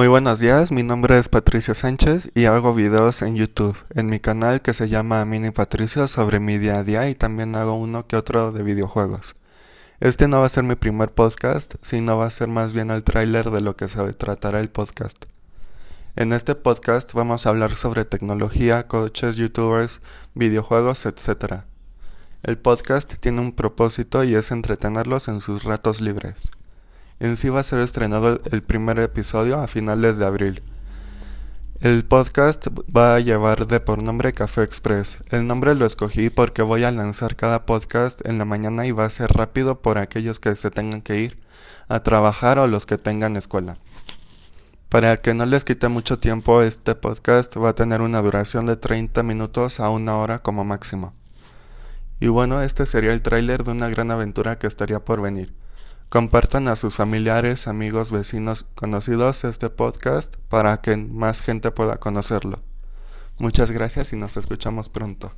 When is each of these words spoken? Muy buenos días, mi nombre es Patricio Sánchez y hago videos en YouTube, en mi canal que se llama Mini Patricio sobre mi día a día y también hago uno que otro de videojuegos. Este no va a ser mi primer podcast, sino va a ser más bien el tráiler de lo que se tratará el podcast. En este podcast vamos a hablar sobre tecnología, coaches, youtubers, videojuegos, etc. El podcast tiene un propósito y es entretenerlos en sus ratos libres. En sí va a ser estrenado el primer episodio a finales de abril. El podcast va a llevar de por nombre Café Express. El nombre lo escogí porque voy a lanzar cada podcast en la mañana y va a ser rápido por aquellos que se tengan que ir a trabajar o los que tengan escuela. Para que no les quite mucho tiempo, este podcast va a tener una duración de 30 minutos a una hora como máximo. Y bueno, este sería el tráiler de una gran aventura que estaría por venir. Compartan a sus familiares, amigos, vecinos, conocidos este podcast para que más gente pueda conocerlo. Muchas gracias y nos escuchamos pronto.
Muy 0.00 0.08
buenos 0.08 0.40
días, 0.40 0.72
mi 0.72 0.82
nombre 0.82 1.18
es 1.18 1.28
Patricio 1.28 1.74
Sánchez 1.74 2.30
y 2.34 2.46
hago 2.46 2.74
videos 2.74 3.20
en 3.20 3.36
YouTube, 3.36 3.76
en 3.90 4.06
mi 4.06 4.18
canal 4.18 4.62
que 4.62 4.72
se 4.72 4.88
llama 4.88 5.22
Mini 5.26 5.50
Patricio 5.50 6.08
sobre 6.08 6.40
mi 6.40 6.56
día 6.56 6.76
a 6.76 6.84
día 6.84 7.10
y 7.10 7.14
también 7.14 7.54
hago 7.54 7.74
uno 7.74 8.06
que 8.06 8.16
otro 8.16 8.50
de 8.50 8.62
videojuegos. 8.62 9.36
Este 10.00 10.26
no 10.26 10.40
va 10.40 10.46
a 10.46 10.48
ser 10.48 10.64
mi 10.64 10.74
primer 10.74 11.12
podcast, 11.12 11.74
sino 11.82 12.16
va 12.16 12.24
a 12.24 12.30
ser 12.30 12.48
más 12.48 12.72
bien 12.72 12.90
el 12.90 13.04
tráiler 13.04 13.50
de 13.50 13.60
lo 13.60 13.76
que 13.76 13.90
se 13.90 14.14
tratará 14.14 14.60
el 14.60 14.70
podcast. 14.70 15.22
En 16.16 16.32
este 16.32 16.54
podcast 16.54 17.12
vamos 17.12 17.44
a 17.44 17.50
hablar 17.50 17.76
sobre 17.76 18.06
tecnología, 18.06 18.88
coaches, 18.88 19.36
youtubers, 19.36 20.00
videojuegos, 20.32 21.04
etc. 21.04 21.64
El 22.42 22.56
podcast 22.56 23.16
tiene 23.20 23.42
un 23.42 23.52
propósito 23.52 24.24
y 24.24 24.34
es 24.34 24.50
entretenerlos 24.50 25.28
en 25.28 25.42
sus 25.42 25.64
ratos 25.64 26.00
libres. 26.00 26.50
En 27.20 27.36
sí 27.36 27.50
va 27.50 27.60
a 27.60 27.64
ser 27.64 27.80
estrenado 27.80 28.40
el 28.50 28.62
primer 28.62 28.98
episodio 28.98 29.60
a 29.60 29.68
finales 29.68 30.16
de 30.16 30.24
abril. 30.24 30.62
El 31.82 32.02
podcast 32.06 32.68
va 32.96 33.14
a 33.14 33.20
llevar 33.20 33.66
de 33.66 33.78
por 33.78 34.02
nombre 34.02 34.32
Café 34.32 34.62
Express. 34.62 35.18
El 35.30 35.46
nombre 35.46 35.74
lo 35.74 35.84
escogí 35.84 36.30
porque 36.30 36.62
voy 36.62 36.84
a 36.84 36.90
lanzar 36.90 37.36
cada 37.36 37.66
podcast 37.66 38.26
en 38.26 38.38
la 38.38 38.46
mañana 38.46 38.86
y 38.86 38.92
va 38.92 39.04
a 39.04 39.10
ser 39.10 39.30
rápido 39.32 39.82
por 39.82 39.98
aquellos 39.98 40.40
que 40.40 40.56
se 40.56 40.70
tengan 40.70 41.02
que 41.02 41.20
ir 41.20 41.38
a 41.88 42.02
trabajar 42.02 42.58
o 42.58 42.66
los 42.66 42.86
que 42.86 42.96
tengan 42.96 43.36
escuela. 43.36 43.76
Para 44.88 45.18
que 45.18 45.34
no 45.34 45.44
les 45.44 45.66
quite 45.66 45.88
mucho 45.88 46.18
tiempo, 46.18 46.62
este 46.62 46.94
podcast 46.94 47.54
va 47.58 47.68
a 47.68 47.74
tener 47.74 48.00
una 48.00 48.22
duración 48.22 48.64
de 48.64 48.76
30 48.76 49.22
minutos 49.24 49.78
a 49.78 49.90
una 49.90 50.16
hora 50.16 50.38
como 50.38 50.64
máximo. 50.64 51.12
Y 52.18 52.28
bueno, 52.28 52.62
este 52.62 52.86
sería 52.86 53.12
el 53.12 53.20
tráiler 53.20 53.62
de 53.62 53.72
una 53.72 53.90
gran 53.90 54.10
aventura 54.10 54.58
que 54.58 54.66
estaría 54.66 55.04
por 55.04 55.20
venir. 55.20 55.59
Compartan 56.10 56.66
a 56.66 56.74
sus 56.74 56.96
familiares, 56.96 57.68
amigos, 57.68 58.10
vecinos, 58.10 58.66
conocidos 58.74 59.44
este 59.44 59.70
podcast 59.70 60.34
para 60.48 60.80
que 60.80 60.96
más 60.96 61.40
gente 61.40 61.70
pueda 61.70 61.98
conocerlo. 61.98 62.58
Muchas 63.38 63.70
gracias 63.70 64.12
y 64.12 64.16
nos 64.16 64.36
escuchamos 64.36 64.88
pronto. 64.88 65.30